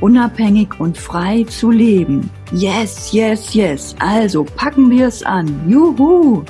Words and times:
unabhängig 0.00 0.78
und 0.78 0.96
frei 0.98 1.44
zu 1.44 1.70
leben. 1.70 2.30
Yes, 2.52 3.12
yes, 3.12 3.54
yes. 3.54 3.96
Also 3.98 4.44
packen 4.44 4.90
wir 4.90 5.08
es 5.08 5.22
an. 5.22 5.68
Juhu! 5.68 6.44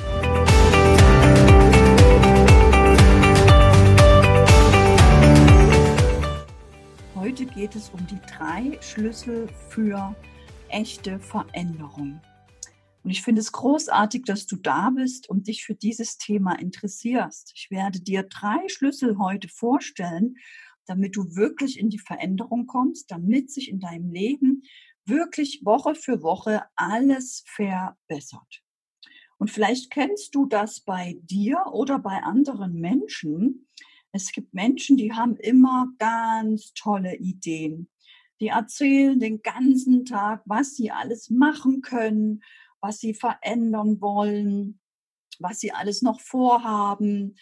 Heute 7.15 7.45
geht 7.45 7.75
es 7.75 7.89
um 7.89 8.05
die 8.07 8.19
drei 8.37 8.77
Schlüssel 8.81 9.47
für 9.69 10.15
echte 10.69 11.19
Veränderung. 11.19 12.19
Und 13.03 13.11
ich 13.11 13.21
finde 13.21 13.39
es 13.39 13.53
großartig, 13.53 14.23
dass 14.25 14.47
du 14.47 14.57
da 14.57 14.89
bist 14.89 15.29
und 15.29 15.47
dich 15.47 15.63
für 15.63 15.75
dieses 15.75 16.17
Thema 16.17 16.59
interessierst. 16.59 17.53
Ich 17.55 17.71
werde 17.71 18.01
dir 18.01 18.23
drei 18.23 18.67
Schlüssel 18.67 19.17
heute 19.17 19.47
vorstellen, 19.47 20.35
damit 20.87 21.15
du 21.15 21.35
wirklich 21.35 21.79
in 21.79 21.89
die 21.89 21.99
Veränderung 21.99 22.65
kommst, 22.67 23.11
damit 23.11 23.51
sich 23.51 23.69
in 23.69 23.79
deinem 23.79 24.11
Leben 24.11 24.63
wirklich 25.05 25.61
Woche 25.63 25.95
für 25.95 26.21
Woche 26.21 26.63
alles 26.75 27.43
verbessert. 27.47 28.63
Und 29.37 29.51
vielleicht 29.51 29.91
kennst 29.91 30.33
du 30.35 30.45
das 30.45 30.81
bei 30.81 31.17
dir 31.21 31.63
oder 31.71 31.99
bei 31.99 32.23
anderen 32.23 32.73
Menschen. 32.73 33.67
Es 34.11 34.31
gibt 34.31 34.53
Menschen, 34.53 34.97
die 34.97 35.13
haben 35.13 35.35
immer 35.35 35.87
ganz 35.99 36.73
tolle 36.73 37.15
Ideen. 37.17 37.89
Die 38.39 38.47
erzählen 38.47 39.19
den 39.19 39.41
ganzen 39.41 40.05
Tag, 40.05 40.41
was 40.45 40.75
sie 40.75 40.91
alles 40.91 41.29
machen 41.29 41.81
können, 41.81 42.43
was 42.81 42.99
sie 42.99 43.13
verändern 43.13 44.01
wollen, 44.01 44.79
was 45.39 45.59
sie 45.59 45.71
alles 45.71 46.01
noch 46.01 46.19
vorhaben, 46.19 47.35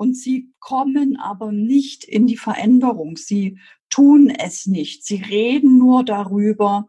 und 0.00 0.16
sie 0.16 0.54
kommen 0.60 1.18
aber 1.18 1.52
nicht 1.52 2.04
in 2.04 2.26
die 2.26 2.38
Veränderung. 2.38 3.18
Sie 3.18 3.58
tun 3.90 4.30
es 4.30 4.64
nicht. 4.64 5.04
Sie 5.04 5.16
reden 5.16 5.76
nur 5.76 6.06
darüber 6.06 6.88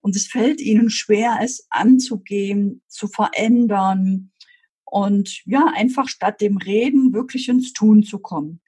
und 0.00 0.14
es 0.14 0.28
fällt 0.28 0.60
ihnen 0.60 0.88
schwer, 0.88 1.40
es 1.42 1.66
anzugehen, 1.70 2.80
zu 2.86 3.08
verändern 3.08 4.30
und 4.84 5.42
ja, 5.44 5.72
einfach 5.74 6.08
statt 6.08 6.40
dem 6.40 6.56
Reden 6.56 7.12
wirklich 7.12 7.48
ins 7.48 7.72
Tun 7.72 8.04
zu 8.04 8.20
kommen. 8.20 8.60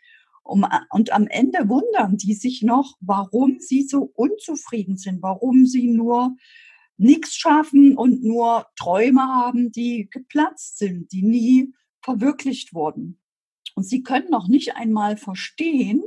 Um, 0.42 0.66
und 0.90 1.12
am 1.12 1.28
Ende 1.28 1.68
wundern 1.68 2.16
die 2.16 2.34
sich 2.34 2.62
noch, 2.62 2.96
warum 3.00 3.60
sie 3.60 3.84
so 3.84 4.10
unzufrieden 4.16 4.96
sind, 4.96 5.22
warum 5.22 5.66
sie 5.66 5.86
nur 5.86 6.34
nichts 6.96 7.36
schaffen 7.36 7.96
und 7.96 8.24
nur 8.24 8.66
Träume 8.74 9.22
haben, 9.22 9.70
die 9.70 10.08
geplatzt 10.10 10.78
sind, 10.78 11.12
die 11.12 11.22
nie 11.22 11.72
verwirklicht 12.02 12.74
wurden. 12.74 13.20
Und 13.75 13.84
sie 13.84 14.03
können 14.03 14.30
noch 14.30 14.48
nicht 14.48 14.77
einmal 14.77 15.17
verstehen, 15.17 16.03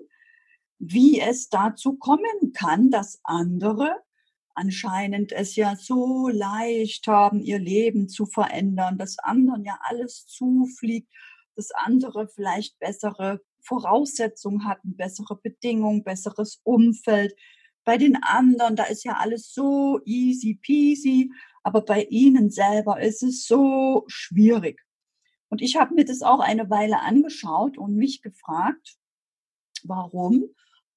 wie 0.79 1.19
es 1.19 1.49
dazu 1.49 1.97
kommen 1.97 2.53
kann, 2.53 2.91
dass 2.91 3.19
andere 3.23 3.95
anscheinend 4.57 5.31
es 5.31 5.55
ja 5.55 5.75
so 5.75 6.29
leicht 6.29 7.07
haben, 7.07 7.41
ihr 7.41 7.59
Leben 7.59 8.09
zu 8.09 8.25
verändern, 8.25 8.97
dass 8.97 9.19
anderen 9.19 9.63
ja 9.63 9.77
alles 9.83 10.25
zufliegt, 10.25 11.13
dass 11.55 11.69
andere 11.71 12.27
vielleicht 12.27 12.79
bessere 12.79 13.39
Voraussetzungen 13.61 14.65
hatten, 14.65 14.95
bessere 14.95 15.35
Bedingungen, 15.35 16.03
besseres 16.03 16.59
Umfeld. 16.63 17.35
Bei 17.83 17.97
den 17.97 18.21
anderen, 18.23 18.75
da 18.75 18.85
ist 18.85 19.03
ja 19.03 19.17
alles 19.17 19.53
so 19.53 19.99
easy 20.05 20.55
peasy, 20.55 21.31
aber 21.63 21.81
bei 21.81 22.03
ihnen 22.09 22.49
selber 22.49 22.99
ist 22.99 23.21
es 23.21 23.45
so 23.45 24.05
schwierig. 24.07 24.86
Und 25.49 25.61
ich 25.61 25.77
habe 25.77 25.95
mir 25.95 26.05
das 26.05 26.21
auch 26.21 26.39
eine 26.39 26.69
Weile 26.69 27.01
angeschaut 27.01 27.77
und 27.77 27.95
mich 27.95 28.21
gefragt, 28.21 28.97
warum 29.83 30.45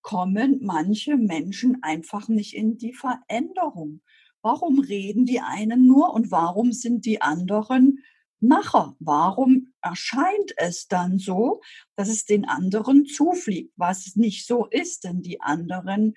kommen 0.02 0.60
manche 0.62 1.16
Menschen 1.16 1.82
einfach 1.82 2.28
nicht 2.28 2.54
in 2.54 2.78
die 2.78 2.94
Veränderung? 2.94 4.02
Warum 4.42 4.80
reden 4.80 5.26
die 5.26 5.40
einen 5.40 5.86
nur 5.86 6.14
und 6.14 6.30
warum 6.30 6.72
sind 6.72 7.04
die 7.04 7.20
anderen 7.20 8.02
Macher? 8.40 8.96
Warum 8.98 9.74
erscheint 9.82 10.52
es 10.56 10.88
dann 10.88 11.18
so, 11.18 11.60
dass 11.94 12.08
es 12.08 12.24
den 12.24 12.46
anderen 12.46 13.04
zufliegt, 13.04 13.72
was 13.76 14.16
nicht 14.16 14.46
so 14.46 14.66
ist? 14.66 15.04
Denn 15.04 15.20
die 15.20 15.42
anderen, 15.42 16.14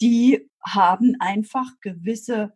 die 0.00 0.50
haben 0.64 1.16
einfach 1.18 1.80
gewisse 1.80 2.52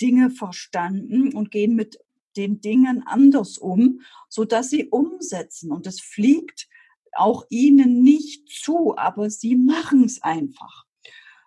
Dinge 0.00 0.30
verstanden 0.30 1.34
und 1.34 1.50
gehen 1.50 1.74
mit 1.74 1.98
den 2.36 2.60
Dingen 2.60 3.02
anders 3.06 3.58
um, 3.58 4.00
so 4.28 4.44
dass 4.44 4.70
sie 4.70 4.88
umsetzen. 4.88 5.72
Und 5.72 5.86
es 5.86 6.00
fliegt 6.00 6.68
auch 7.12 7.44
ihnen 7.48 8.02
nicht 8.02 8.48
zu, 8.48 8.96
aber 8.96 9.30
sie 9.30 9.56
machen 9.56 10.04
es 10.04 10.22
einfach. 10.22 10.84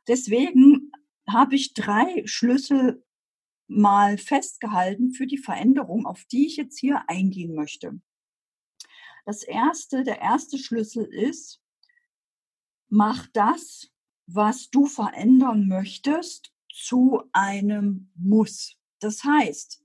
Deswegen 0.07 0.91
habe 1.27 1.55
ich 1.55 1.73
drei 1.73 2.23
Schlüssel 2.25 3.03
mal 3.67 4.17
festgehalten 4.17 5.11
für 5.13 5.25
die 5.25 5.37
Veränderung, 5.37 6.05
auf 6.05 6.25
die 6.25 6.47
ich 6.47 6.57
jetzt 6.57 6.79
hier 6.79 7.03
eingehen 7.07 7.55
möchte. 7.55 7.99
Das 9.25 9.43
erste, 9.43 10.03
der 10.03 10.19
erste 10.19 10.57
Schlüssel 10.57 11.05
ist, 11.05 11.61
mach 12.89 13.27
das, 13.27 13.89
was 14.27 14.69
du 14.69 14.85
verändern 14.85 15.67
möchtest, 15.67 16.51
zu 16.71 17.23
einem 17.31 18.11
Muss. 18.15 18.77
Das 18.99 19.23
heißt, 19.23 19.82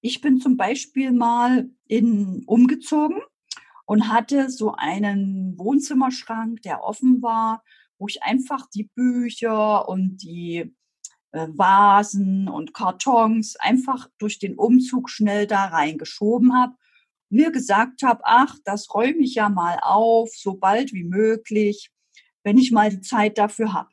ich 0.00 0.20
bin 0.20 0.40
zum 0.40 0.56
Beispiel 0.56 1.12
mal 1.12 1.70
in, 1.86 2.42
umgezogen 2.46 3.20
und 3.86 4.08
hatte 4.08 4.50
so 4.50 4.74
einen 4.76 5.58
Wohnzimmerschrank, 5.58 6.62
der 6.62 6.82
offen 6.82 7.22
war, 7.22 7.62
wo 7.98 8.06
ich 8.06 8.22
einfach 8.22 8.66
die 8.70 8.84
Bücher 8.94 9.88
und 9.88 10.18
die 10.22 10.74
äh, 11.32 11.48
Vasen 11.48 12.48
und 12.48 12.72
Kartons 12.72 13.56
einfach 13.56 14.08
durch 14.18 14.38
den 14.38 14.56
Umzug 14.56 15.10
schnell 15.10 15.46
da 15.46 15.66
reingeschoben 15.66 16.54
habe. 16.54 16.74
Mir 17.28 17.50
gesagt 17.50 18.02
habe, 18.02 18.22
ach, 18.24 18.56
das 18.64 18.92
räume 18.94 19.18
ich 19.18 19.34
ja 19.34 19.48
mal 19.48 19.78
auf, 19.82 20.30
so 20.34 20.54
bald 20.54 20.92
wie 20.92 21.04
möglich, 21.04 21.90
wenn 22.42 22.58
ich 22.58 22.72
mal 22.72 22.90
die 22.90 23.02
Zeit 23.02 23.38
dafür 23.38 23.72
habe. 23.72 23.90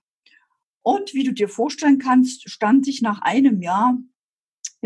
Und 0.82 1.14
wie 1.14 1.24
du 1.24 1.34
dir 1.34 1.50
vorstellen 1.50 2.00
kannst, 2.00 2.50
stand 2.50 2.88
ich 2.88 3.02
nach 3.02 3.22
einem 3.22 3.62
Jahr 3.62 3.98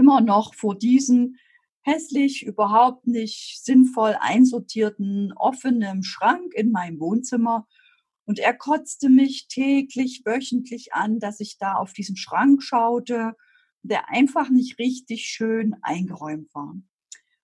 immer 0.01 0.19
noch 0.19 0.55
vor 0.55 0.75
diesen 0.75 1.37
hässlich, 1.81 2.43
überhaupt 2.43 3.05
nicht 3.05 3.63
sinnvoll 3.63 4.15
einsortierten, 4.19 5.31
offenen 5.35 6.03
Schrank 6.03 6.53
in 6.55 6.71
meinem 6.71 6.99
Wohnzimmer. 6.99 7.67
Und 8.25 8.39
er 8.39 8.55
kotzte 8.55 9.09
mich 9.09 9.47
täglich, 9.47 10.23
wöchentlich 10.25 10.93
an, 10.93 11.19
dass 11.19 11.39
ich 11.39 11.59
da 11.59 11.73
auf 11.75 11.93
diesen 11.93 12.17
Schrank 12.17 12.63
schaute, 12.63 13.35
der 13.83 14.09
einfach 14.09 14.49
nicht 14.49 14.79
richtig 14.79 15.25
schön 15.25 15.75
eingeräumt 15.83 16.53
war. 16.55 16.75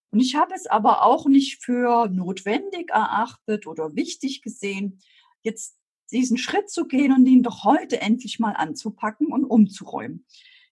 Und 0.10 0.20
ich 0.20 0.36
habe 0.36 0.56
es 0.56 0.66
aber 0.66 1.04
auch 1.04 1.28
nicht 1.28 1.64
für 1.64 2.08
notwendig 2.08 2.90
erachtet 2.90 3.68
oder 3.68 3.96
wichtig 3.96 4.42
gesehen, 4.42 5.00
jetzt 5.44 5.78
diesen 6.12 6.38
Schritt 6.38 6.72
zu 6.72 6.88
gehen 6.88 7.12
und 7.12 7.28
ihn 7.28 7.44
doch 7.44 7.66
heute 7.66 8.02
endlich 8.02 8.40
mal 8.40 8.54
anzupacken 8.54 9.28
und 9.28 9.44
umzuräumen. 9.46 10.26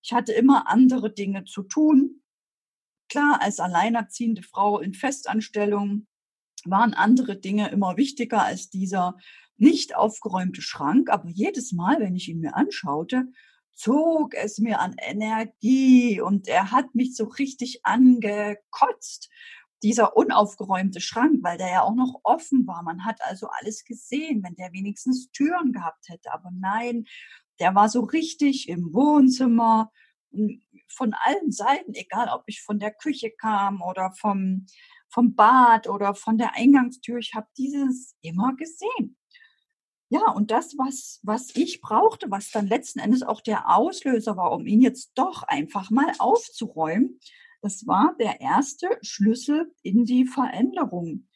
Ich 0.06 0.13
hatte 0.13 0.34
immer 0.34 0.69
andere 0.69 1.12
Dinge 1.12 1.46
zu 1.46 1.63
tun. 1.63 2.22
Klar, 3.10 3.42
als 3.42 3.60
alleinerziehende 3.60 4.44
Frau 4.44 4.80
in 4.80 4.94
Festanstellung 4.94 6.06
waren 6.63 6.94
andere 6.94 7.36
Dinge 7.38 7.69
immer 7.69 7.98
wichtiger 7.98 8.44
als 8.44 8.69
dieser 8.69 9.18
nicht 9.57 9.96
aufgeräumte 9.96 10.62
Schrank. 10.62 11.10
Aber 11.10 11.28
jedes 11.30 11.72
Mal, 11.72 12.00
wenn 12.00 12.16
ich 12.16 12.30
ihn 12.30 12.40
mir 12.40 12.56
anschaute, 12.56 13.25
zog 13.74 14.36
es 14.36 14.60
mir 14.60 14.80
an 14.80 14.96
Energie 15.00 16.22
und 16.22 16.48
er 16.48 16.69
hat 16.69 16.94
mich 16.94 17.16
so 17.16 17.24
richtig 17.24 17.80
angekotzt. 17.84 19.31
Dieser 19.81 20.16
unaufgeräumte 20.16 21.01
Schrank, 21.01 21.40
weil 21.42 21.58
der 21.58 21.69
ja 21.69 21.81
auch 21.81 21.96
noch 21.96 22.19
offen 22.24 22.68
war. 22.68 22.84
Man 22.84 23.06
hat 23.06 23.22
also 23.24 23.48
alles 23.48 23.86
gesehen, 23.86 24.44
wenn 24.44 24.56
der 24.56 24.72
wenigstens 24.72 25.31
Türen 25.31 25.74
gehabt 25.74 26.10
hätte. 26.10 26.31
Aber 26.31 26.51
nein, 26.51 27.06
der 27.60 27.75
war 27.75 27.90
so 27.90 28.02
richtig 28.02 28.69
im 28.69 28.94
Wohnzimmer 28.94 29.92
von 30.88 31.13
allen 31.13 31.52
Seiten, 31.52 31.94
egal 31.94 32.30
ob 32.30 32.44
ich 32.48 32.62
von 32.62 32.80
der 32.80 32.92
Küche 32.92 33.31
kam 33.31 33.81
oder 33.81 34.12
vom, 34.12 34.66
vom 35.10 35.36
Bad 35.36 35.88
oder 35.88 36.16
von 36.16 36.38
der 36.38 36.56
Eingangstür, 36.56 37.18
ich 37.19 37.34
habe 37.34 37.48
dieses 37.57 38.16
immer 38.22 38.56
gesehen. 38.56 39.18
Ja, 40.10 40.31
und 40.31 40.52
das, 40.52 40.78
was, 40.78 41.19
was 41.24 41.56
ich 41.56 41.81
brauchte, 41.81 42.30
was 42.30 42.52
dann 42.52 42.68
letzten 42.68 43.00
Endes 43.00 43.24
auch 43.24 43.42
der 43.42 43.75
Auslöser 43.75 44.38
war, 44.38 44.51
um 44.51 44.68
ihn 44.68 44.81
jetzt 44.81 45.12
doch 45.16 45.44
einfach 45.44 45.90
mal 45.90 46.12
aufzuräumen, 46.19 47.19
das 47.62 47.88
war 47.88 48.16
der 48.19 48.42
erste 48.42 49.00
Schlüssel 49.01 49.74
in 49.81 50.06
die 50.06 50.25
Veränderung. 50.25 51.28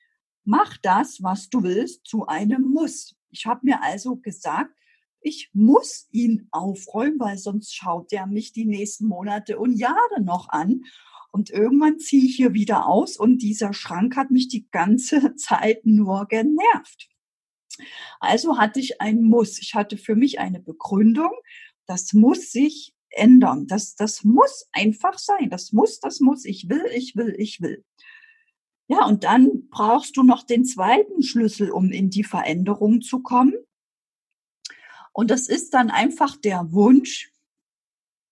Mach 0.44 0.77
das, 0.77 1.24
was 1.24 1.50
du 1.50 1.63
willst, 1.63 2.06
zu 2.06 2.27
einem 2.27 2.62
Muss. 2.62 3.15
Ich 3.31 3.48
habe 3.48 3.62
mir 3.63 3.81
also 3.81 4.15
gesagt, 4.15 4.72
ich 5.21 5.50
muss 5.54 6.07
ihn 6.12 6.48
aufräumen, 6.51 7.19
weil 7.19 7.38
sonst 7.38 7.75
schaut 7.75 8.12
er 8.13 8.27
mich 8.27 8.54
die 8.54 8.66
nächsten 8.66 9.07
Monate 9.07 9.60
und 9.60 9.77
Jahre 9.77 10.21
noch 10.21 10.50
an. 10.50 10.83
Und 11.31 11.50
irgendwann 11.51 12.00
ziehe 12.00 12.25
ich 12.25 12.36
hier 12.36 12.54
wieder 12.54 12.88
aus 12.88 13.18
und 13.18 13.39
dieser 13.39 13.74
Schrank 13.74 14.16
hat 14.16 14.31
mich 14.31 14.48
die 14.48 14.68
ganze 14.71 15.36
Zeit 15.36 15.86
nur 15.86 16.25
genervt. 16.27 17.10
Also 18.19 18.57
hatte 18.57 18.80
ich 18.80 19.00
ein 19.00 19.24
Muss. 19.24 19.60
Ich 19.60 19.75
hatte 19.75 19.98
für 19.98 20.16
mich 20.16 20.39
eine 20.39 20.60
Begründung. 20.60 21.31
Das 21.86 22.13
muss 22.13 22.51
sich 22.51 22.94
ändern. 23.12 23.68
Das, 23.68 23.95
das 23.95 24.24
muss 24.24 24.68
einfach 24.72 25.18
sein. 25.18 25.50
Das 25.50 25.72
muss, 25.72 26.00
das 26.00 26.19
muss. 26.19 26.45
Ich 26.45 26.69
will, 26.69 26.86
ich 26.94 27.15
will, 27.15 27.36
ich 27.38 27.62
will. 27.62 27.83
Ja, 28.88 29.06
und 29.06 29.24
dann 29.24 29.69
brauchst 29.69 30.18
du 30.18 30.24
noch 30.24 30.44
den 30.44 30.65
zweiten 30.65 31.22
Schlüssel, 31.22 31.69
um 31.69 31.92
in 31.92 32.10
die 32.10 32.24
Veränderung 32.24 33.01
zu 33.01 33.22
kommen. 33.22 33.54
Und 35.14 35.32
das 35.32 35.48
ist 35.48 35.74
dann 35.74 35.90
einfach 35.90 36.38
der 36.38 36.72
Wunsch, 36.72 37.32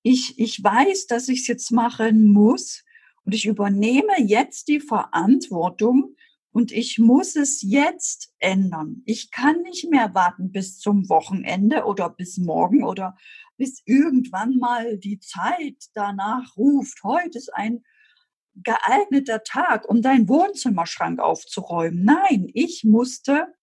ich, 0.04 0.40
ich 0.40 0.64
weiß, 0.64 1.08
dass 1.08 1.28
ich 1.28 1.42
es 1.42 1.48
jetzt 1.48 1.72
machen 1.72 2.28
muss 2.32 2.84
und 3.26 3.36
ich 3.36 3.46
übernehme 3.46 4.14
jetzt 4.20 4.70
die 4.70 4.80
Verantwortung 4.80 6.16
und 6.52 6.72
ich 6.72 6.98
muss 6.98 7.36
es 7.36 7.62
jetzt 7.62 8.34
ändern. 8.40 9.02
Ich 9.06 9.32
kann 9.32 9.62
nicht 9.64 9.90
mehr 9.90 10.16
warten 10.16 10.52
bis 10.52 10.80
zum 10.80 11.10
Wochenende 11.10 11.84
oder 11.84 12.10
bis 12.10 12.38
morgen 12.38 12.84
oder 12.84 13.18
bis 13.58 13.82
irgendwann 13.86 14.58
mal 14.58 14.98
die 14.98 15.20
Zeit 15.20 15.76
danach 15.94 16.56
ruft. 16.56 17.04
Heute 17.04 17.38
ist 17.38 17.54
ein 17.54 17.84
geeigneter 18.64 19.44
Tag, 19.44 19.88
um 19.90 20.02
deinen 20.02 20.30
Wohnzimmerschrank 20.30 21.20
aufzuräumen. 21.20 22.06
Nein, 22.06 22.50
ich 22.54 22.84
musste 22.86 23.54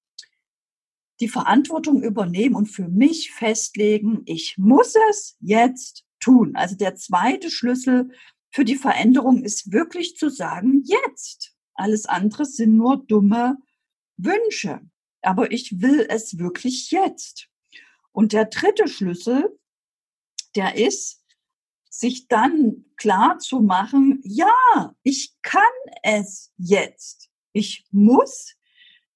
die 1.21 1.29
Verantwortung 1.29 2.03
übernehmen 2.03 2.55
und 2.55 2.67
für 2.67 2.89
mich 2.89 3.33
festlegen, 3.33 4.23
ich 4.27 4.57
muss 4.59 4.95
es 5.11 5.37
jetzt 5.41 6.05
tun. 6.21 6.57
Also 6.57 6.77
der 6.77 6.97
zweite 6.97 7.51
Schlüssel 7.51 8.11
für 8.51 8.65
die 8.65 8.77
Veränderung 8.77 9.43
ist 9.43 9.73
wirklich 9.73 10.17
zu 10.17 10.29
sagen, 10.29 10.83
jetzt. 10.85 11.55
Alles 11.75 12.07
andere 12.07 12.45
sind 12.45 12.77
nur 12.77 13.05
dumme 13.05 13.59
Wünsche. 14.17 14.81
Aber 15.23 15.51
ich 15.51 15.81
will 15.81 16.07
es 16.09 16.39
wirklich 16.39 16.91
jetzt. 16.91 17.49
Und 18.13 18.33
der 18.33 18.45
dritte 18.45 18.87
Schlüssel, 18.87 19.59
der 20.55 20.77
ist, 20.77 21.25
sich 21.91 22.27
dann 22.27 22.85
klar 22.97 23.39
zu 23.39 23.61
machen, 23.61 24.21
ja, 24.25 24.95
ich 25.03 25.35
kann 25.43 25.63
es 26.03 26.53
jetzt. 26.57 27.31
Ich 27.53 27.87
muss, 27.91 28.55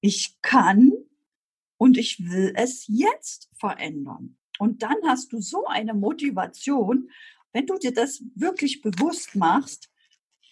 ich 0.01 0.37
kann 0.43 0.93
und 1.79 1.97
ich 1.97 2.19
will 2.29 2.53
es 2.57 2.85
jetzt 2.89 3.49
verändern. 3.59 4.37
Und 4.59 4.83
dann 4.83 4.97
hast 5.07 5.33
du 5.33 5.41
so 5.41 5.65
eine 5.67 5.95
Motivation, 5.95 7.11
wenn 7.53 7.67
du 7.67 7.79
dir 7.79 7.95
das 7.95 8.23
wirklich 8.35 8.83
bewusst 8.83 9.37
machst, 9.37 9.89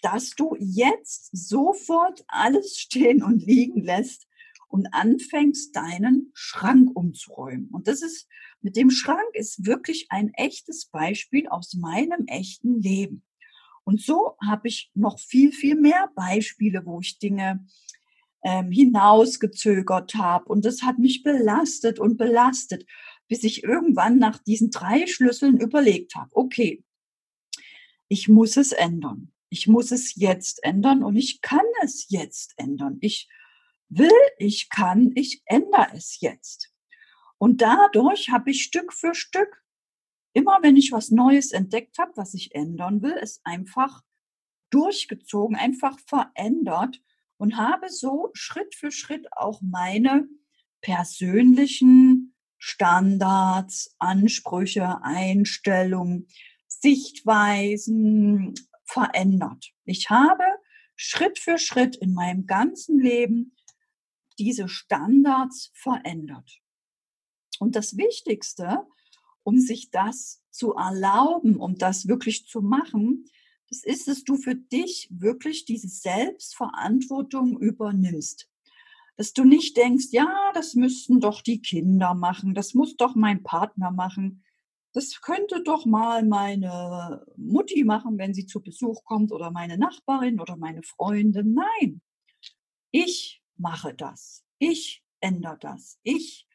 dass 0.02 0.30
du 0.30 0.56
jetzt 0.58 1.30
sofort 1.32 2.24
alles 2.28 2.78
stehen 2.78 3.22
und 3.22 3.44
liegen 3.44 3.82
lässt 3.82 4.26
und 4.68 4.92
anfängst, 4.92 5.74
deinen 5.74 6.30
Schrank 6.34 6.90
umzuräumen. 6.94 7.68
Und 7.70 7.88
das 7.88 8.02
ist, 8.02 8.28
mit 8.60 8.76
dem 8.76 8.90
Schrank 8.90 9.28
ist 9.32 9.66
wirklich 9.66 10.06
ein 10.10 10.32
echtes 10.34 10.86
Beispiel 10.86 11.48
aus 11.48 11.74
meinem 11.74 12.26
echten 12.26 12.80
Leben. 12.80 13.24
Und 13.84 14.00
so 14.00 14.36
habe 14.44 14.66
ich 14.68 14.90
noch 14.94 15.18
viel, 15.20 15.52
viel 15.52 15.76
mehr 15.76 16.10
Beispiele, 16.16 16.84
wo 16.84 17.00
ich 17.00 17.18
Dinge 17.20 17.64
ähm, 18.46 18.70
hinausgezögert 18.70 20.14
habe. 20.14 20.44
Und 20.46 20.64
das 20.64 20.82
hat 20.82 20.98
mich 20.98 21.22
belastet 21.22 21.98
und 21.98 22.16
belastet, 22.16 22.86
bis 23.28 23.42
ich 23.44 23.64
irgendwann 23.64 24.18
nach 24.18 24.38
diesen 24.38 24.70
drei 24.70 25.06
Schlüsseln 25.06 25.58
überlegt 25.58 26.14
habe, 26.14 26.30
okay, 26.32 26.84
ich 28.08 28.28
muss 28.28 28.56
es 28.56 28.72
ändern 28.72 29.32
ich 29.48 29.66
muss 29.66 29.90
es 29.90 30.14
jetzt 30.16 30.62
ändern 30.64 31.02
und 31.02 31.16
ich 31.16 31.40
kann 31.40 31.64
es 31.82 32.06
jetzt 32.08 32.54
ändern. 32.56 32.98
Ich 33.00 33.28
will, 33.88 34.10
ich 34.38 34.68
kann, 34.68 35.12
ich 35.14 35.42
ändere 35.46 35.92
es 35.94 36.20
jetzt. 36.20 36.72
Und 37.38 37.62
dadurch 37.62 38.30
habe 38.30 38.50
ich 38.50 38.62
Stück 38.62 38.92
für 38.92 39.14
Stück, 39.14 39.62
immer 40.32 40.58
wenn 40.62 40.76
ich 40.76 40.92
was 40.92 41.10
Neues 41.10 41.52
entdeckt 41.52 41.98
habe, 41.98 42.12
was 42.16 42.34
ich 42.34 42.54
ändern 42.54 43.02
will, 43.02 43.16
es 43.20 43.40
einfach 43.44 44.02
durchgezogen, 44.70 45.56
einfach 45.56 45.98
verändert 46.00 47.00
und 47.38 47.56
habe 47.56 47.90
so 47.90 48.30
Schritt 48.34 48.74
für 48.74 48.90
Schritt 48.90 49.26
auch 49.32 49.60
meine 49.62 50.28
persönlichen 50.80 52.34
Standards, 52.58 53.94
Ansprüche, 53.98 55.02
Einstellungen, 55.02 56.28
Sichtweisen, 56.68 58.54
verändert. 58.84 59.72
Ich 59.84 60.10
habe 60.10 60.44
Schritt 60.94 61.38
für 61.38 61.58
Schritt 61.58 61.96
in 61.96 62.14
meinem 62.14 62.46
ganzen 62.46 62.98
Leben 63.00 63.56
diese 64.38 64.68
Standards 64.68 65.70
verändert. 65.74 66.60
Und 67.58 67.74
das 67.74 67.96
Wichtigste, 67.96 68.86
um 69.42 69.58
sich 69.58 69.90
das 69.90 70.42
zu 70.50 70.74
erlauben, 70.74 71.56
um 71.56 71.76
das 71.76 72.08
wirklich 72.08 72.46
zu 72.46 72.60
machen, 72.60 73.26
das 73.68 73.82
ist, 73.82 74.08
dass 74.08 74.24
du 74.24 74.36
für 74.36 74.54
dich 74.54 75.08
wirklich 75.10 75.64
diese 75.64 75.88
Selbstverantwortung 75.88 77.58
übernimmst. 77.58 78.48
Dass 79.16 79.32
du 79.32 79.44
nicht 79.44 79.76
denkst, 79.76 80.08
ja, 80.10 80.52
das 80.54 80.74
müssten 80.74 81.20
doch 81.20 81.40
die 81.40 81.62
Kinder 81.62 82.14
machen, 82.14 82.54
das 82.54 82.74
muss 82.74 82.96
doch 82.96 83.14
mein 83.14 83.42
Partner 83.42 83.90
machen, 83.90 84.44
das 84.92 85.20
könnte 85.20 85.62
doch 85.62 85.84
mal 85.84 86.24
meine 86.24 87.26
Mutti 87.36 87.84
machen, 87.84 88.16
wenn 88.18 88.32
sie 88.32 88.46
zu 88.46 88.62
Besuch 88.62 89.04
kommt 89.04 89.30
oder 89.30 89.50
meine 89.50 89.76
Nachbarin 89.76 90.40
oder 90.40 90.56
meine 90.56 90.82
Freundin. 90.82 91.52
Nein, 91.54 92.00
ich 92.90 93.42
mache 93.56 93.92
das. 93.94 94.42
Ich 94.58 95.02
ändere 95.20 95.58
das. 95.60 95.98
Ich 96.02 96.46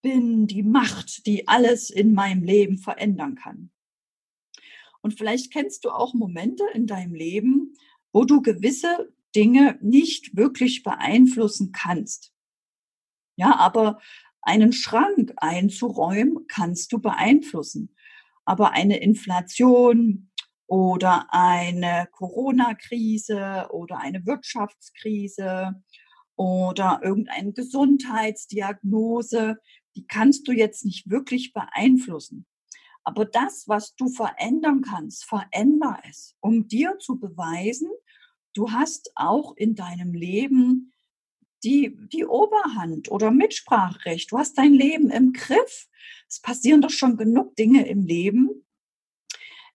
bin 0.00 0.46
die 0.46 0.62
Macht, 0.62 1.26
die 1.26 1.46
alles 1.46 1.90
in 1.90 2.14
meinem 2.14 2.42
Leben 2.42 2.78
verändern 2.78 3.34
kann. 3.34 3.70
Und 5.02 5.16
vielleicht 5.16 5.52
kennst 5.52 5.84
du 5.84 5.90
auch 5.90 6.14
Momente 6.14 6.64
in 6.74 6.86
deinem 6.86 7.14
Leben, 7.14 7.74
wo 8.12 8.24
du 8.24 8.42
gewisse 8.42 9.12
Dinge 9.34 9.78
nicht 9.80 10.36
wirklich 10.36 10.82
beeinflussen 10.82 11.72
kannst. 11.72 12.32
Ja, 13.36 13.56
aber 13.56 14.00
einen 14.42 14.72
Schrank 14.72 15.32
einzuräumen, 15.36 16.46
kannst 16.48 16.92
du 16.92 17.00
beeinflussen. 17.00 17.94
Aber 18.44 18.72
eine 18.72 18.98
Inflation 18.98 20.30
oder 20.66 21.28
eine 21.30 22.08
Corona-Krise 22.12 23.68
oder 23.70 23.98
eine 23.98 24.26
Wirtschaftskrise 24.26 25.80
oder 26.36 27.00
irgendeine 27.02 27.52
Gesundheitsdiagnose, 27.52 29.56
die 29.94 30.06
kannst 30.06 30.48
du 30.48 30.52
jetzt 30.52 30.84
nicht 30.84 31.10
wirklich 31.10 31.52
beeinflussen. 31.52 32.46
Aber 33.10 33.24
das, 33.24 33.66
was 33.66 33.96
du 33.96 34.08
verändern 34.08 34.82
kannst, 34.82 35.24
veränder 35.24 36.00
es, 36.08 36.36
um 36.38 36.68
dir 36.68 36.96
zu 37.00 37.18
beweisen, 37.18 37.88
du 38.54 38.70
hast 38.70 39.10
auch 39.16 39.56
in 39.56 39.74
deinem 39.74 40.14
Leben 40.14 40.92
die, 41.64 41.96
die 42.12 42.24
Oberhand 42.24 43.10
oder 43.10 43.32
Mitspracherecht. 43.32 44.30
Du 44.30 44.38
hast 44.38 44.56
dein 44.56 44.74
Leben 44.74 45.10
im 45.10 45.32
Griff. 45.32 45.88
Es 46.28 46.40
passieren 46.40 46.82
doch 46.82 46.90
schon 46.90 47.16
genug 47.16 47.56
Dinge 47.56 47.88
im 47.88 48.04
Leben, 48.04 48.64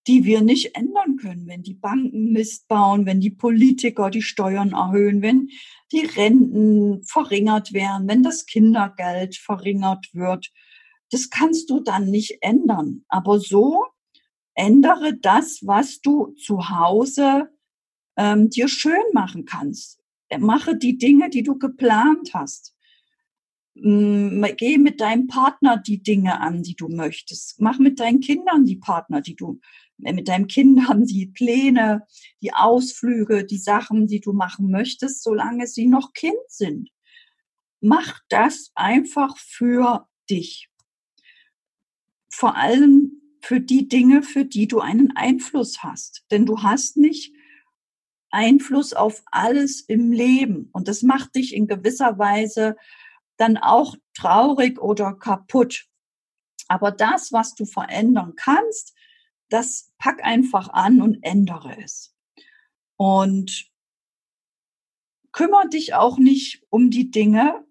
die 0.07 0.23
wir 0.23 0.39
nicht 0.39 0.73
ändern 0.77 1.17
können, 1.17 1.45
wenn 1.45 1.61
die 1.61 1.73
Banken 1.73 2.31
Mist 2.31 2.69
bauen, 2.69 3.05
wenn 3.05 3.19
die 3.19 3.31
Politiker 3.31 4.11
die 4.11 4.21
Steuern 4.21 4.71
erhöhen, 4.71 5.21
wenn 5.21 5.49
die 5.91 6.05
Renten 6.05 7.03
verringert 7.03 7.73
werden, 7.73 8.07
wenn 8.07 8.23
das 8.23 8.45
Kindergeld 8.45 9.35
verringert 9.35 10.07
wird. 10.13 10.53
Das 11.11 11.29
kannst 11.29 11.69
du 11.69 11.79
dann 11.79 12.09
nicht 12.09 12.37
ändern. 12.41 13.05
Aber 13.07 13.39
so 13.39 13.85
ändere 14.53 15.15
das, 15.15 15.59
was 15.63 16.01
du 16.01 16.33
zu 16.33 16.69
Hause 16.69 17.49
ähm, 18.17 18.49
dir 18.49 18.67
schön 18.67 19.03
machen 19.13 19.45
kannst 19.45 20.01
mache 20.39 20.77
die 20.77 20.97
Dinge, 20.97 21.29
die 21.29 21.43
du 21.43 21.57
geplant 21.57 22.33
hast. 22.33 22.75
Mm, 23.75 24.43
geh 24.57 24.77
mit 24.77 25.01
deinem 25.01 25.27
Partner 25.27 25.77
die 25.77 26.01
Dinge 26.01 26.39
an, 26.39 26.63
die 26.63 26.75
du 26.75 26.87
möchtest. 26.87 27.59
Mach 27.59 27.77
mit 27.77 27.99
deinen 27.99 28.21
Kindern 28.21 28.65
die 28.65 28.77
Partner, 28.77 29.21
die 29.21 29.35
du, 29.35 29.59
äh, 30.03 30.13
mit 30.13 30.27
deinen 30.27 30.47
Kindern 30.47 31.05
die 31.05 31.27
Pläne, 31.27 32.05
die 32.41 32.53
Ausflüge, 32.53 33.45
die 33.45 33.57
Sachen, 33.57 34.07
die 34.07 34.21
du 34.21 34.33
machen 34.33 34.71
möchtest, 34.71 35.23
solange 35.23 35.67
sie 35.67 35.87
noch 35.87 36.13
Kind 36.13 36.39
sind. 36.47 36.89
Mach 37.81 38.19
das 38.29 38.71
einfach 38.75 39.37
für 39.37 40.07
dich. 40.29 40.69
Vor 42.35 42.57
allem 42.57 43.21
für 43.39 43.61
die 43.61 43.87
Dinge, 43.87 44.21
für 44.21 44.43
die 44.43 44.67
du 44.67 44.81
einen 44.81 45.15
Einfluss 45.15 45.83
hast. 45.83 46.25
Denn 46.31 46.45
du 46.45 46.63
hast 46.63 46.97
nicht 46.97 47.33
Einfluss 48.29 48.91
auf 48.91 49.23
alles 49.31 49.79
im 49.79 50.11
Leben. 50.11 50.69
Und 50.73 50.89
das 50.89 51.01
macht 51.01 51.35
dich 51.35 51.55
in 51.55 51.65
gewisser 51.65 52.17
Weise 52.19 52.75
dann 53.37 53.55
auch 53.55 53.95
traurig 54.13 54.81
oder 54.81 55.13
kaputt. 55.13 55.85
Aber 56.67 56.91
das, 56.91 57.31
was 57.31 57.55
du 57.55 57.65
verändern 57.65 58.33
kannst, 58.35 58.93
das 59.47 59.93
pack 59.97 60.21
einfach 60.21 60.67
an 60.67 61.01
und 61.01 61.23
ändere 61.23 61.81
es. 61.81 62.13
Und 62.97 63.71
kümmere 65.31 65.69
dich 65.69 65.93
auch 65.93 66.17
nicht 66.17 66.65
um 66.69 66.89
die 66.89 67.11
Dinge, 67.11 67.65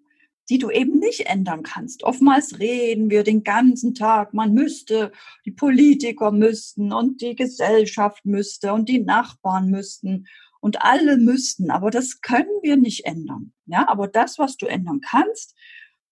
die 0.50 0.58
du 0.58 0.70
eben 0.70 0.98
nicht 0.98 1.26
ändern 1.26 1.62
kannst. 1.62 2.02
Oftmals 2.02 2.58
reden 2.58 3.10
wir 3.10 3.24
den 3.24 3.44
ganzen 3.44 3.94
Tag, 3.94 4.34
man 4.34 4.52
müsste, 4.52 5.12
die 5.46 5.52
Politiker 5.52 6.32
müssten 6.32 6.92
und 6.92 7.22
die 7.22 7.34
Gesellschaft 7.34 8.24
müsste 8.26 8.72
und 8.72 8.88
die 8.88 9.00
Nachbarn 9.00 9.70
müssten 9.70 10.26
und 10.60 10.82
alle 10.82 11.16
müssten, 11.16 11.70
aber 11.70 11.90
das 11.90 12.20
können 12.20 12.62
wir 12.62 12.76
nicht 12.76 13.04
ändern. 13.04 13.52
Ja, 13.66 13.88
aber 13.88 14.08
das, 14.08 14.38
was 14.38 14.56
du 14.56 14.66
ändern 14.66 15.00
kannst, 15.00 15.54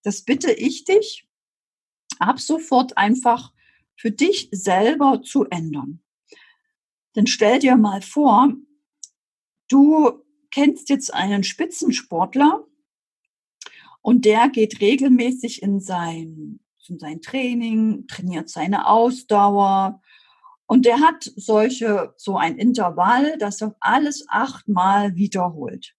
das 0.02 0.22
bitte 0.22 0.52
ich 0.52 0.84
dich 0.84 1.26
ab 2.18 2.40
sofort 2.40 2.96
einfach 2.96 3.52
für 3.96 4.10
dich 4.10 4.48
selber 4.52 5.22
zu 5.22 5.44
ändern. 5.46 6.02
Denn 7.14 7.26
stell 7.26 7.58
dir 7.58 7.76
mal 7.76 8.02
vor, 8.02 8.52
du 9.68 10.22
kennst 10.50 10.88
jetzt 10.88 11.12
einen 11.12 11.44
Spitzensportler 11.44 12.66
und 14.02 14.24
der 14.24 14.48
geht 14.48 14.80
regelmäßig 14.80 15.62
in 15.62 15.80
sein, 15.80 16.60
in 16.88 16.98
sein 16.98 17.22
Training, 17.22 18.06
trainiert 18.06 18.48
seine 18.50 18.88
Ausdauer 18.88 20.02
und 20.66 20.84
der 20.84 21.00
hat 21.00 21.30
solche, 21.36 22.12
so 22.16 22.36
ein 22.36 22.58
Intervall, 22.58 23.38
das 23.38 23.62
er 23.62 23.76
alles 23.80 24.26
achtmal 24.28 25.14
wiederholt. 25.16 25.94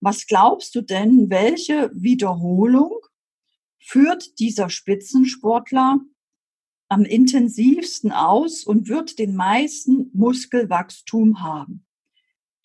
Was 0.00 0.26
glaubst 0.26 0.74
du 0.74 0.82
denn, 0.82 1.30
welche 1.30 1.90
Wiederholung 1.94 2.92
führt 3.78 4.38
dieser 4.38 4.68
Spitzensportler 4.68 5.98
am 6.88 7.04
intensivsten 7.04 8.12
aus 8.12 8.64
und 8.64 8.88
wird 8.88 9.18
den 9.18 9.34
meisten 9.34 10.10
Muskelwachstum 10.12 11.42
haben? 11.42 11.84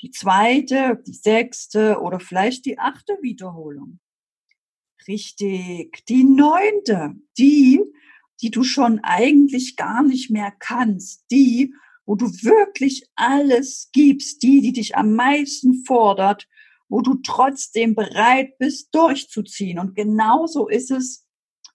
die 0.02 0.12
zweite, 0.12 1.02
die 1.06 1.14
sechste 1.14 2.00
oder 2.00 2.20
vielleicht 2.20 2.66
die 2.66 2.80
achte 2.80 3.18
Wiederholung. 3.22 4.00
Richtig, 5.08 6.04
die 6.08 6.24
neunte, 6.24 7.16
die, 7.38 7.82
die 8.42 8.52
du 8.52 8.64
schon 8.64 9.00
eigentlich 9.04 9.76
gar 9.76 10.04
nicht 10.04 10.30
mehr 10.30 10.52
kannst, 10.60 11.26
die, 11.32 11.74
wo 12.06 12.16
du 12.16 12.26
wirklich 12.26 13.08
alles 13.16 13.90
gibst, 13.94 14.44
die, 14.44 14.62
die 14.62 14.74
dich 14.74 14.96
am 14.96 15.14
meisten 15.14 15.86
fordert, 15.86 16.48
wo 16.90 17.02
du 17.02 17.16
trotzdem 17.24 17.96
bereit 17.96 18.58
bist, 18.58 18.94
durchzuziehen. 18.94 19.80
Und 19.80 19.96
genauso 19.96 20.68
ist 20.68 20.92
es 20.92 21.26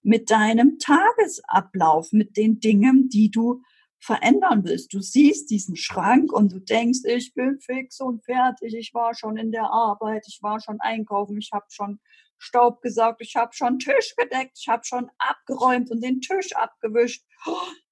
mit 0.03 0.29
deinem 0.29 0.77
Tagesablauf, 0.77 2.11
mit 2.11 2.37
den 2.37 2.59
Dingen, 2.59 3.09
die 3.09 3.31
du 3.31 3.61
verändern 3.99 4.63
willst. 4.65 4.93
Du 4.93 4.99
siehst 5.01 5.49
diesen 5.49 5.75
Schrank 5.75 6.31
und 6.31 6.51
du 6.51 6.59
denkst, 6.59 6.99
ich 7.05 7.33
bin 7.33 7.59
fix 7.59 7.99
und 8.01 8.23
fertig, 8.23 8.75
ich 8.75 8.93
war 8.93 9.15
schon 9.15 9.37
in 9.37 9.51
der 9.51 9.71
Arbeit, 9.71 10.25
ich 10.27 10.39
war 10.43 10.59
schon 10.61 10.79
einkaufen, 10.79 11.37
ich 11.39 11.49
habe 11.51 11.65
schon 11.69 11.99
Staub 12.37 12.81
gesaugt, 12.81 13.21
ich 13.21 13.35
habe 13.35 13.53
schon 13.53 13.79
Tisch 13.79 14.15
gedeckt, 14.15 14.57
ich 14.59 14.67
habe 14.67 14.83
schon 14.83 15.09
abgeräumt 15.17 15.91
und 15.91 16.01
den 16.01 16.21
Tisch 16.21 16.55
abgewischt. 16.55 17.23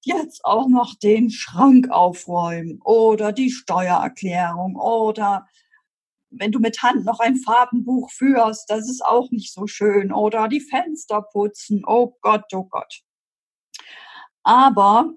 Jetzt 0.00 0.44
auch 0.44 0.68
noch 0.68 0.94
den 0.94 1.30
Schrank 1.30 1.90
aufräumen 1.90 2.80
oder 2.84 3.32
die 3.32 3.50
Steuererklärung 3.50 4.76
oder 4.76 5.46
wenn 6.30 6.52
du 6.52 6.58
mit 6.58 6.82
Hand 6.82 7.04
noch 7.04 7.20
ein 7.20 7.36
Farbenbuch 7.36 8.10
führst, 8.10 8.68
das 8.68 8.88
ist 8.88 9.04
auch 9.04 9.30
nicht 9.30 9.52
so 9.52 9.66
schön 9.66 10.12
oder 10.12 10.48
die 10.48 10.60
Fenster 10.60 11.22
putzen. 11.22 11.82
Oh 11.86 12.16
Gott, 12.20 12.52
oh 12.52 12.64
Gott. 12.64 13.02
Aber 14.42 15.12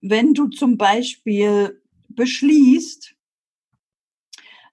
wenn 0.00 0.34
du 0.34 0.48
zum 0.48 0.76
Beispiel 0.76 1.82
beschließt, 2.08 3.01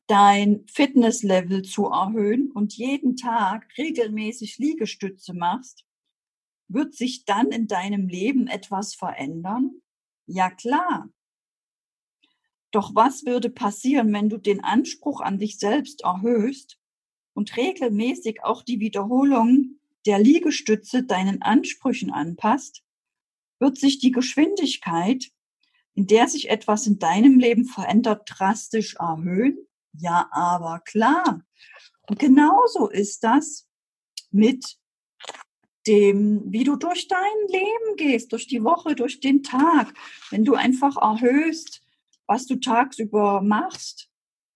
dein 0.10 0.66
Fitnesslevel 0.68 1.62
zu 1.62 1.86
erhöhen 1.86 2.52
und 2.52 2.76
jeden 2.76 3.16
Tag 3.16 3.68
regelmäßig 3.78 4.58
Liegestütze 4.58 5.34
machst, 5.34 5.86
wird 6.68 6.96
sich 6.96 7.26
dann 7.26 7.52
in 7.52 7.68
deinem 7.68 8.08
Leben 8.08 8.48
etwas 8.48 8.96
verändern? 8.96 9.82
Ja 10.26 10.50
klar. 10.50 11.10
Doch 12.72 12.94
was 12.94 13.26
würde 13.26 13.50
passieren, 13.50 14.12
wenn 14.14 14.30
du 14.30 14.38
den 14.38 14.64
Anspruch 14.64 15.22
an 15.22 15.40
dich 15.40 15.58
selbst 15.60 16.02
erhöhst 16.02 16.78
und 17.34 17.56
regelmäßig 17.56 18.44
auch 18.44 18.64
die 18.64 18.80
Wiederholung 18.80 19.80
der 20.06 20.20
Liegestütze 20.20 21.04
deinen 21.04 21.42
Ansprüchen 21.42 22.12
anpasst? 22.12 22.84
wird 23.60 23.78
sich 23.78 24.00
die 24.00 24.12
Geschwindigkeit, 24.12 25.32
in 25.94 26.08
der 26.08 26.28
sich 26.28 26.50
etwas 26.50 26.88
in 26.88 27.00
deinem 27.00 27.40
Leben 27.40 27.66
verändert, 27.66 28.24
drastisch 28.26 28.96
erhöhen? 28.96 29.69
Ja, 29.94 30.30
aber 30.32 30.82
klar. 30.86 31.42
Und 32.08 32.20
genauso 32.20 32.90
ist 32.90 33.24
das 33.24 33.68
mit 34.32 34.78
dem, 35.88 36.44
wie 36.52 36.64
du 36.64 36.76
durch 36.76 37.08
dein 37.08 37.48
Leben 37.48 37.96
gehst, 37.98 38.32
durch 38.32 38.48
die 38.48 38.64
Woche, 38.64 38.96
durch 38.96 39.20
den 39.20 39.44
Tag. 39.44 39.94
Wenn 40.30 40.46
du 40.46 40.56
einfach 40.56 40.98
erhöhst, 40.98 41.82
was 42.28 42.46
du 42.46 42.58
tagsüber 42.58 43.42
machst, 43.42 44.10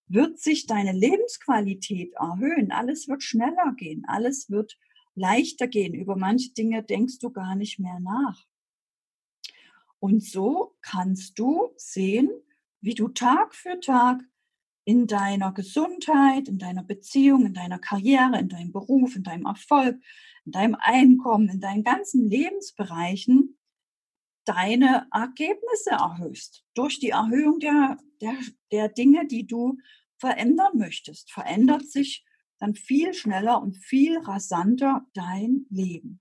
wird 0.06 0.38
sich 0.38 0.66
deine 0.66 0.92
Lebensqualität 0.92 2.12
erhöhen. 2.14 2.70
Alles 2.70 3.08
wird 3.08 3.22
schneller 3.22 3.74
gehen, 3.76 4.04
alles 4.06 4.50
wird 4.50 4.78
leichter 5.14 5.66
gehen. 5.66 5.94
Über 5.94 6.16
manche 6.16 6.52
Dinge 6.52 6.82
denkst 6.82 7.18
du 7.18 7.30
gar 7.30 7.56
nicht 7.56 7.78
mehr 7.78 8.00
nach. 8.00 8.44
Und 9.98 10.22
so 10.22 10.76
kannst 10.82 11.38
du 11.38 11.72
sehen, 11.76 12.30
wie 12.80 12.94
du 12.94 13.08
Tag 13.08 13.54
für 13.54 13.80
Tag 13.80 14.22
in 14.84 15.06
deiner 15.06 15.52
Gesundheit, 15.52 16.48
in 16.48 16.58
deiner 16.58 16.84
Beziehung, 16.84 17.46
in 17.46 17.54
deiner 17.54 17.78
Karriere, 17.78 18.38
in 18.38 18.48
deinem 18.48 18.72
Beruf, 18.72 19.16
in 19.16 19.22
deinem 19.22 19.46
Erfolg, 19.46 19.98
in 20.44 20.52
deinem 20.52 20.76
Einkommen, 20.78 21.48
in 21.48 21.60
deinen 21.60 21.84
ganzen 21.84 22.28
Lebensbereichen 22.28 23.58
deine 24.44 25.06
Ergebnisse 25.10 25.90
erhöhst. 25.90 26.64
Durch 26.74 26.98
die 26.98 27.10
Erhöhung 27.10 27.60
der, 27.60 27.96
der, 28.20 28.36
der 28.70 28.88
Dinge, 28.90 29.26
die 29.26 29.46
du 29.46 29.78
verändern 30.18 30.76
möchtest, 30.76 31.32
verändert 31.32 31.86
sich 31.90 32.24
dann 32.58 32.74
viel 32.74 33.14
schneller 33.14 33.60
und 33.60 33.76
viel 33.76 34.18
rasanter 34.18 35.06
dein 35.14 35.66
Leben. 35.70 36.20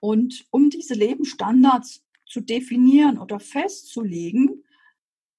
Und 0.00 0.46
um 0.50 0.70
diese 0.70 0.94
Lebensstandards 0.94 2.04
zu 2.26 2.40
definieren 2.40 3.18
oder 3.18 3.40
festzulegen, 3.40 4.64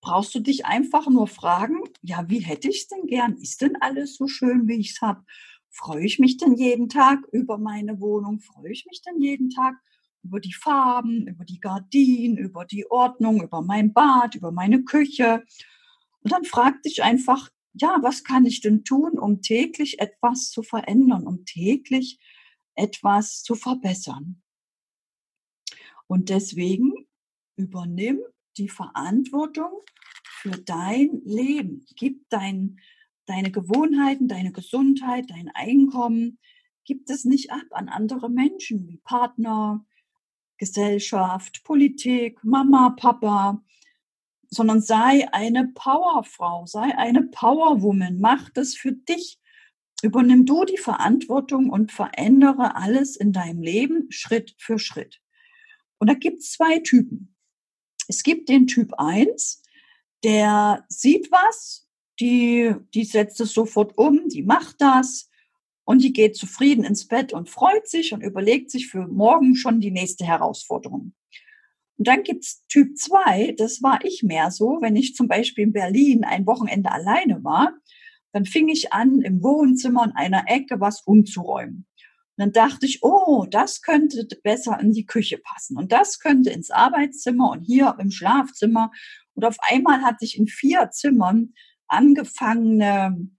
brauchst 0.01 0.34
du 0.36 0.39
dich 0.39 0.65
einfach 0.65 1.08
nur 1.08 1.27
fragen, 1.27 1.77
ja, 2.01 2.29
wie 2.29 2.39
hätte 2.39 2.70
ich 2.70 2.82
es 2.82 2.88
denn 2.88 3.08
gern? 3.08 3.36
Ist 3.38 3.62
denn 3.62 3.75
alles 3.82 4.15
so 4.15 4.27
schön, 4.27 4.68
wie 4.68 4.79
ich 4.79 4.91
es 4.91 5.01
habe? 5.01 5.24
Freue 5.70 6.06
ich 6.06 6.20
mich 6.20 6.38
denn 6.38 6.56
jeden 6.56 6.89
Tag 6.89 7.20
über 7.32 7.58
meine 7.58 8.00
Wohnung? 8.00 8.39
Freue 8.39 8.72
ich 8.72 8.86
mich 8.86 9.01
denn 9.01 9.22
jeden 9.22 9.50
Tag 9.50 9.75
über 10.24 10.39
die 10.39 10.53
Farben, 10.53 11.27
über 11.27 11.46
die 11.46 11.60
Gardinen, 11.60 12.38
über 12.38 12.65
die 12.65 12.89
Ordnung, 12.89 13.44
über 13.44 13.62
mein 13.62 13.94
Bad, 13.94 14.36
über 14.36 14.51
meine 14.51 14.84
Küche? 14.84 15.44
Und 16.22 16.32
dann 16.32 16.44
frag 16.44 16.82
dich 16.84 17.03
einfach, 17.03 17.50
ja, 17.74 18.00
was 18.01 18.24
kann 18.24 18.46
ich 18.46 18.62
denn 18.62 18.84
tun, 18.84 19.18
um 19.20 19.41
täglich 19.41 20.00
etwas 20.00 20.50
zu 20.50 20.63
verändern, 20.63 21.27
um 21.27 21.46
täglich 21.46 22.20
etwas 22.75 23.44
zu 23.44 23.56
verbessern? 23.56 24.41
Und 26.08 26.29
deswegen 26.29 26.94
übernimm 27.56 28.20
die 28.60 28.70
Verantwortung 28.70 29.72
für 30.24 30.51
dein 30.51 31.22
Leben. 31.25 31.86
Gib 31.96 32.30
dein, 32.30 32.80
deine 33.25 33.51
Gewohnheiten, 33.51 34.28
deine 34.28 34.51
Gesundheit, 34.51 35.30
dein 35.30 35.50
Einkommen, 35.54 36.38
gib 36.84 37.10
es 37.10 37.25
nicht 37.25 37.51
ab 37.51 37.66
an 37.72 37.89
andere 37.89 38.30
Menschen 38.30 38.88
wie 38.88 38.98
Partner, 38.98 39.86
Gesellschaft, 40.58 41.63
Politik, 41.63 42.44
Mama, 42.44 42.92
Papa, 42.92 43.63
sondern 44.50 44.82
sei 44.82 45.32
eine 45.32 45.68
Powerfrau, 45.70 46.66
sei 46.66 46.98
eine 46.98 47.24
Powerwoman, 47.24 48.20
mach 48.20 48.50
das 48.50 48.75
für 48.75 48.92
dich. 48.92 49.39
Übernimm 50.01 50.46
du 50.46 50.63
die 50.66 50.78
Verantwortung 50.78 51.70
und 51.70 51.92
verändere 51.92 52.75
alles 52.75 53.16
in 53.16 53.34
deinem 53.34 53.62
Leben 53.62 54.12
Schritt 54.12 54.56
für 54.58 54.80
Schritt. 54.80 55.22
Und 55.98 56.10
da 56.10 56.13
gibt 56.13 56.39
es 56.39 56.51
zwei 56.51 56.80
Typen. 56.80 57.36
Es 58.10 58.24
gibt 58.24 58.50
den 58.50 58.66
Typ 58.66 58.94
1, 58.98 59.62
der 60.24 60.84
sieht 60.89 61.32
was, 61.32 61.88
die, 62.20 62.74
die 62.96 63.04
setzt 63.04 63.39
es 63.39 63.54
sofort 63.54 63.96
um, 64.00 64.28
die 64.30 64.42
macht 64.42 64.82
das 64.82 65.30
und 65.86 66.04
die 66.04 66.12
geht 66.12 66.36
zufrieden 66.36 66.84
ins 66.84 67.08
Bett 67.08 67.34
und 67.34 67.50
freut 67.50 67.88
sich 67.88 68.12
und 68.12 68.22
überlegt 68.22 68.72
sich 68.72 68.88
für 68.88 69.08
morgen 69.08 69.56
schon 69.56 69.80
die 69.80 69.92
nächste 69.92 70.25
Herausforderung. 70.25 71.13
Und 71.98 72.08
dann 72.08 72.24
gibt's 72.24 72.66
Typ 72.68 72.98
2, 72.98 73.54
das 73.58 73.84
war 73.84 74.00
ich 74.04 74.24
mehr 74.24 74.50
so, 74.50 74.80
wenn 74.82 74.96
ich 74.96 75.13
zum 75.13 75.28
Beispiel 75.28 75.66
in 75.66 75.74
Berlin 75.74 76.24
ein 76.24 76.48
Wochenende 76.48 76.92
alleine 76.92 77.44
war, 77.44 77.75
dann 78.32 78.46
fing 78.46 78.70
ich 78.70 78.92
an, 78.92 79.22
im 79.22 79.44
Wohnzimmer 79.44 80.04
in 80.06 80.12
einer 80.13 80.46
Ecke 80.48 80.80
was 80.80 81.01
umzuräumen. 81.01 81.86
Dann 82.39 82.53
dachte 82.53 82.86
ich, 82.86 83.03
oh, 83.03 83.46
das 83.51 83.81
könnte 83.81 84.25
besser 84.43 84.79
in 84.79 84.93
die 84.93 85.05
Küche 85.05 85.38
passen 85.39 85.77
und 85.77 85.91
das 85.91 86.19
könnte 86.19 86.50
ins 86.51 86.72
Arbeitszimmer 86.72 87.51
und 87.51 87.63
hier 87.63 87.98
im 88.00 88.12
Schlafzimmer. 88.12 88.91
Und 89.34 89.43
auf 89.43 89.58
einmal 89.69 90.03
hatte 90.03 90.24
ich 90.24 90.38
in 90.38 90.48
vier 90.48 90.89
Zimmern 90.89 91.53
angefangene 91.89 93.29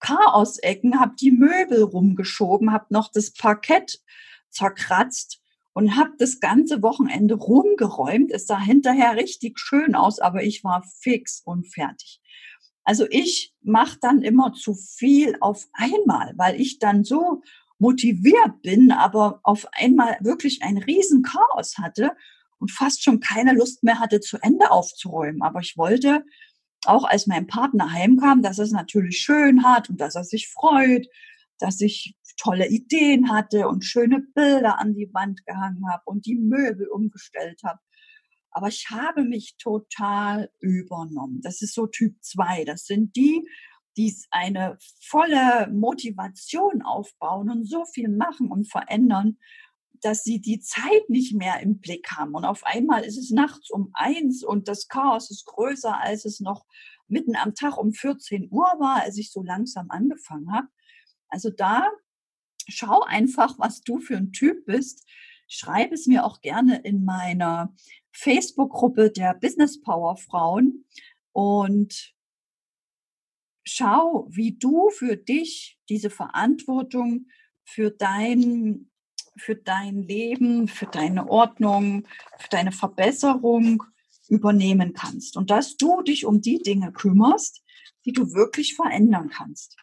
Chaosecken, 0.00 0.98
habe 0.98 1.16
die 1.20 1.32
Möbel 1.32 1.82
rumgeschoben, 1.82 2.72
habe 2.72 2.86
noch 2.88 3.10
das 3.12 3.34
Parkett 3.34 4.00
zerkratzt 4.48 5.42
und 5.74 5.96
habe 5.96 6.12
das 6.18 6.40
ganze 6.40 6.82
Wochenende 6.82 7.34
rumgeräumt. 7.34 8.30
Es 8.30 8.46
sah 8.46 8.58
hinterher 8.58 9.16
richtig 9.16 9.58
schön 9.58 9.94
aus, 9.94 10.18
aber 10.18 10.42
ich 10.42 10.64
war 10.64 10.82
fix 11.02 11.42
und 11.44 11.66
fertig. 11.66 12.22
Also 12.84 13.06
ich 13.10 13.54
mache 13.60 13.98
dann 14.00 14.22
immer 14.22 14.54
zu 14.54 14.72
viel 14.72 15.36
auf 15.42 15.66
einmal, 15.74 16.32
weil 16.38 16.58
ich 16.58 16.78
dann 16.78 17.04
so 17.04 17.42
motiviert 17.78 18.62
bin, 18.62 18.90
aber 18.90 19.40
auf 19.42 19.66
einmal 19.72 20.16
wirklich 20.20 20.62
ein 20.62 20.78
Riesenchaos 20.78 21.78
hatte 21.78 22.12
und 22.58 22.72
fast 22.72 23.02
schon 23.04 23.20
keine 23.20 23.52
Lust 23.52 23.84
mehr 23.84 24.00
hatte, 24.00 24.20
zu 24.20 24.38
Ende 24.42 24.70
aufzuräumen. 24.70 25.42
Aber 25.42 25.60
ich 25.60 25.76
wollte, 25.76 26.24
auch 26.84 27.04
als 27.04 27.26
mein 27.26 27.46
Partner 27.46 27.92
heimkam, 27.92 28.42
dass 28.42 28.58
er 28.58 28.64
es 28.64 28.72
natürlich 28.72 29.18
schön 29.18 29.64
hat 29.64 29.90
und 29.90 30.00
dass 30.00 30.14
er 30.14 30.24
sich 30.24 30.48
freut 30.48 31.06
dass 31.58 31.80
ich 31.80 32.14
tolle 32.36 32.68
Ideen 32.68 33.30
hatte 33.30 33.68
und 33.68 33.84
schöne 33.84 34.20
Bilder 34.20 34.78
an 34.78 34.94
die 34.94 35.12
Wand 35.12 35.44
gehangen 35.44 35.82
habe 35.90 36.02
und 36.06 36.26
die 36.26 36.36
Möbel 36.36 36.88
umgestellt 36.88 37.60
habe. 37.64 37.80
Aber 38.50 38.68
ich 38.68 38.86
habe 38.90 39.24
mich 39.24 39.56
total 39.58 40.50
übernommen. 40.60 41.40
Das 41.42 41.62
ist 41.62 41.74
so 41.74 41.86
Typ 41.86 42.14
2. 42.22 42.64
Das 42.64 42.86
sind 42.86 43.14
die, 43.16 43.48
die 43.98 44.14
eine 44.30 44.78
volle 45.00 45.68
Motivation 45.72 46.82
aufbauen 46.82 47.50
und 47.50 47.64
so 47.64 47.84
viel 47.84 48.08
machen 48.08 48.48
und 48.48 48.70
verändern, 48.70 49.38
dass 50.00 50.22
sie 50.22 50.40
die 50.40 50.60
Zeit 50.60 51.08
nicht 51.08 51.34
mehr 51.34 51.58
im 51.60 51.80
Blick 51.80 52.12
haben. 52.12 52.36
Und 52.36 52.44
auf 52.44 52.64
einmal 52.64 53.04
ist 53.04 53.18
es 53.18 53.30
nachts 53.30 53.70
um 53.70 53.90
eins 53.94 54.44
und 54.44 54.68
das 54.68 54.86
Chaos 54.86 55.32
ist 55.32 55.44
größer, 55.46 56.00
als 56.00 56.24
es 56.24 56.38
noch 56.38 56.64
mitten 57.08 57.34
am 57.34 57.56
Tag 57.56 57.76
um 57.76 57.92
14 57.92 58.48
Uhr 58.52 58.66
war, 58.78 59.02
als 59.02 59.18
ich 59.18 59.32
so 59.32 59.42
langsam 59.42 59.90
angefangen 59.90 60.52
habe. 60.52 60.68
Also 61.28 61.50
da 61.50 61.90
schau 62.68 63.02
einfach, 63.02 63.58
was 63.58 63.80
du 63.80 63.98
für 63.98 64.16
ein 64.16 64.30
Typ 64.30 64.64
bist. 64.64 65.08
Schreib 65.48 65.90
es 65.90 66.06
mir 66.06 66.24
auch 66.24 66.40
gerne 66.40 66.78
in 66.82 67.04
meiner 67.04 67.74
Facebook-Gruppe 68.12 69.10
der 69.10 69.34
Business 69.34 69.80
Power 69.80 70.16
Frauen 70.16 70.84
und 71.32 72.14
schau, 73.68 74.26
wie 74.30 74.52
du 74.56 74.90
für 74.90 75.16
dich 75.16 75.78
diese 75.88 76.10
Verantwortung 76.10 77.26
für 77.64 77.90
dein, 77.90 78.90
für 79.36 79.54
dein 79.54 80.02
Leben, 80.02 80.68
für 80.68 80.86
deine 80.86 81.28
Ordnung, 81.28 82.06
für 82.38 82.48
deine 82.48 82.72
Verbesserung 82.72 83.84
übernehmen 84.28 84.92
kannst 84.92 85.36
und 85.36 85.50
dass 85.50 85.76
du 85.76 86.02
dich 86.02 86.26
um 86.26 86.40
die 86.40 86.58
Dinge 86.58 86.92
kümmerst, 86.92 87.62
die 88.04 88.12
du 88.12 88.32
wirklich 88.32 88.74
verändern 88.74 89.30
kannst. 89.30 89.76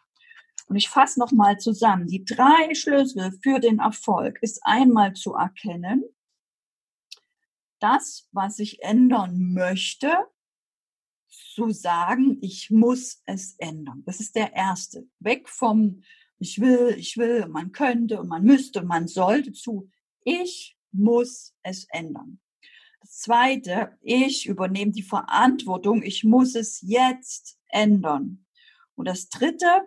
Und 0.67 0.75
ich 0.77 0.89
fasse 0.89 1.19
nochmal 1.19 1.57
zusammen. 1.57 2.07
Die 2.07 2.25
drei 2.25 2.73
Schlüssel 2.73 3.31
für 3.43 3.59
den 3.59 3.79
Erfolg 3.79 4.39
ist 4.41 4.61
einmal 4.63 5.13
zu 5.13 5.33
erkennen, 5.33 6.03
das, 7.79 8.27
was 8.31 8.57
ich 8.59 8.81
ändern 8.81 9.53
möchte, 9.53 10.25
zu 11.55 11.71
sagen, 11.71 12.37
ich 12.41 12.69
muss 12.69 13.21
es 13.25 13.55
ändern. 13.59 14.03
Das 14.05 14.19
ist 14.19 14.35
der 14.35 14.53
erste. 14.53 15.07
Weg 15.19 15.47
vom 15.47 16.01
ich 16.37 16.59
will, 16.59 16.93
ich 16.97 17.15
will, 17.15 17.47
man 17.47 17.71
könnte 17.71 18.19
und 18.19 18.27
man 18.27 18.43
müsste 18.43 18.81
und 18.81 18.87
man 18.87 19.07
sollte 19.07 19.53
zu 19.53 19.89
ich 20.25 20.75
muss 20.91 21.53
es 21.63 21.87
ändern. 21.91 22.39
Das 22.99 23.19
zweite, 23.19 23.97
ich 24.01 24.47
übernehme 24.47 24.91
die 24.91 25.03
Verantwortung, 25.03 26.03
ich 26.03 26.23
muss 26.23 26.55
es 26.55 26.81
jetzt 26.81 27.57
ändern. 27.69 28.45
Und 28.95 29.07
das 29.07 29.29
dritte, 29.29 29.83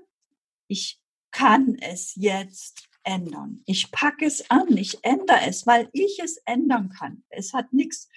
ich 0.69 1.01
kann 1.33 1.77
es 1.81 2.15
jetzt 2.15 2.89
ändern. 3.03 3.63
Ich 3.67 3.91
packe 3.91 4.25
es 4.25 4.49
an, 4.51 4.75
ich 4.77 5.05
ändere 5.05 5.41
es, 5.47 5.67
weil 5.67 5.91
ich 5.93 6.21
es 6.23 6.37
ändern 6.47 6.91
kann. 6.91 7.25
Es 7.29 7.53
hat 7.53 7.73
nichts 7.73 8.09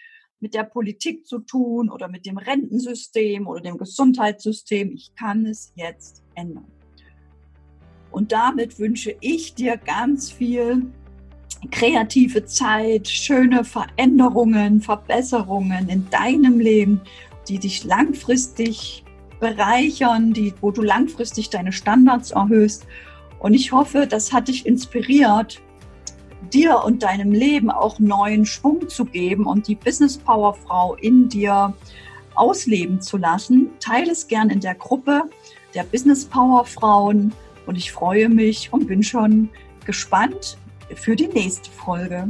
mit 0.41 0.53
der 0.53 0.63
Politik 0.63 1.25
zu 1.25 1.39
tun 1.39 1.89
oder 1.89 2.07
mit 2.07 2.25
dem 2.25 2.37
Rentensystem 2.37 3.47
oder 3.47 3.61
dem 3.61 3.77
Gesundheitssystem. 3.77 4.91
Ich 4.91 5.13
kann 5.15 5.45
es 5.45 5.71
jetzt 5.75 6.23
ändern. 6.35 6.65
Und 8.11 8.31
damit 8.31 8.77
wünsche 8.79 9.15
ich 9.21 9.53
dir 9.53 9.77
ganz 9.77 10.31
viel 10.31 10.91
kreative 11.69 12.45
Zeit, 12.45 13.07
schöne 13.07 13.63
Veränderungen, 13.63 14.81
Verbesserungen 14.81 15.87
in 15.87 16.09
deinem 16.09 16.59
Leben, 16.59 17.01
die 17.47 17.59
dich 17.59 17.83
langfristig 17.83 19.03
bereichern, 19.39 20.33
die, 20.33 20.53
wo 20.59 20.71
du 20.71 20.81
langfristig 20.81 21.49
deine 21.49 21.71
Standards 21.71 22.31
erhöhst. 22.31 22.85
Und 23.39 23.53
ich 23.53 23.71
hoffe, 23.71 24.07
das 24.07 24.33
hat 24.33 24.47
dich 24.47 24.65
inspiriert, 24.65 25.61
dir 26.53 26.83
und 26.83 27.03
deinem 27.03 27.31
Leben 27.31 27.69
auch 27.71 27.99
neuen 27.99 28.45
Schwung 28.45 28.89
zu 28.89 29.05
geben 29.05 29.45
und 29.45 29.67
die 29.67 29.75
Business 29.75 30.17
Power 30.17 30.53
Frau 30.53 30.95
in 30.95 31.29
dir 31.29 31.73
ausleben 32.35 33.01
zu 33.01 33.17
lassen. 33.17 33.69
Teile 33.79 34.11
es 34.11 34.27
gern 34.27 34.49
in 34.49 34.59
der 34.59 34.75
Gruppe 34.75 35.23
der 35.73 35.83
Business 35.83 36.25
Power 36.25 36.65
Frauen 36.65 37.33
und 37.65 37.75
ich 37.75 37.91
freue 37.91 38.29
mich 38.29 38.73
und 38.73 38.87
bin 38.87 39.03
schon 39.03 39.49
gespannt 39.85 40.57
für 40.95 41.15
die 41.15 41.27
nächste 41.27 41.69
Folge. 41.69 42.29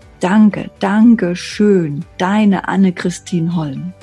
danke, 0.21 0.69
danke 0.79 1.35
schön. 1.35 2.05
Deine 2.17 2.67
Anne-Christine 2.67 3.55
Holm. 3.55 3.93